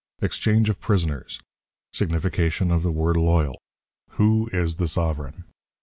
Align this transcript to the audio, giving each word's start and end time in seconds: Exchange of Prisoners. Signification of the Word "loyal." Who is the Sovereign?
Exchange 0.19 0.67
of 0.67 0.81
Prisoners. 0.81 1.39
Signification 1.93 2.71
of 2.71 2.81
the 2.81 2.91
Word 2.91 3.17
"loyal." 3.17 3.61
Who 4.13 4.49
is 4.51 4.77
the 4.77 4.87
Sovereign? 4.87 5.43